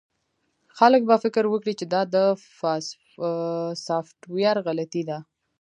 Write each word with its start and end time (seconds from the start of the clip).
خلک 0.77 1.01
به 1.09 1.15
فکر 1.23 1.43
وکړي 1.49 1.73
چې 1.79 1.85
دا 1.93 2.01
د 2.13 2.15
سافټویر 3.87 4.55
غلطي 4.65 5.03
ده 5.09 5.17